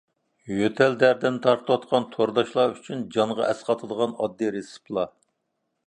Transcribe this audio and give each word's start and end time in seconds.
يۆتەل 0.59 0.95
دەردىنى 1.03 1.41
تارتىۋاتقان 1.43 2.07
تورداشلار 2.15 2.73
ئۈچۈن 2.73 3.05
جانغا 3.17 3.47
ئەسقاتىدىغان 3.51 4.17
ئاددىي 4.19 4.55
رېتسېپلار. 4.57 5.15